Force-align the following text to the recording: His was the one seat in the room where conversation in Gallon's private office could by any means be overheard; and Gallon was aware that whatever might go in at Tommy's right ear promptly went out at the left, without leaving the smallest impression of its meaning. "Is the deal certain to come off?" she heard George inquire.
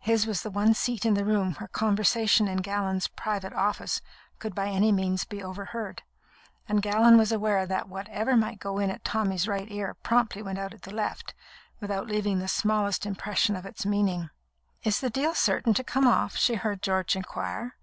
His 0.00 0.26
was 0.26 0.42
the 0.42 0.50
one 0.50 0.74
seat 0.74 1.06
in 1.06 1.14
the 1.14 1.24
room 1.24 1.54
where 1.54 1.68
conversation 1.68 2.48
in 2.48 2.62
Gallon's 2.62 3.06
private 3.06 3.52
office 3.52 4.00
could 4.40 4.52
by 4.52 4.66
any 4.66 4.90
means 4.90 5.24
be 5.24 5.40
overheard; 5.40 6.02
and 6.68 6.82
Gallon 6.82 7.16
was 7.16 7.30
aware 7.30 7.64
that 7.64 7.88
whatever 7.88 8.36
might 8.36 8.58
go 8.58 8.80
in 8.80 8.90
at 8.90 9.04
Tommy's 9.04 9.46
right 9.46 9.70
ear 9.70 9.94
promptly 10.02 10.42
went 10.42 10.58
out 10.58 10.74
at 10.74 10.82
the 10.82 10.90
left, 10.92 11.32
without 11.78 12.08
leaving 12.08 12.40
the 12.40 12.48
smallest 12.48 13.06
impression 13.06 13.54
of 13.54 13.64
its 13.66 13.86
meaning. 13.86 14.30
"Is 14.82 14.98
the 14.98 15.10
deal 15.10 15.32
certain 15.32 15.74
to 15.74 15.84
come 15.84 16.08
off?" 16.08 16.34
she 16.36 16.56
heard 16.56 16.82
George 16.82 17.14
inquire. 17.14 17.76